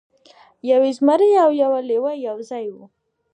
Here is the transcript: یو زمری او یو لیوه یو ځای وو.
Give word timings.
یو 0.69 0.81
زمری 0.97 1.31
او 1.43 1.51
یو 1.61 1.71
لیوه 1.89 2.13
یو 2.27 2.37
ځای 2.49 2.65
وو. 2.71 2.85